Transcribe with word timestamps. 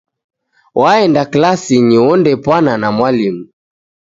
Waenda 0.81 1.23
klasinyi 1.31 1.97
ondepwana 2.11 2.73
na 2.81 2.89
mwalimu. 2.97 3.43